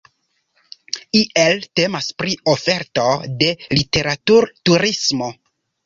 [1.19, 3.07] Iel temas pri oferto
[3.45, 5.35] de literaturturismo.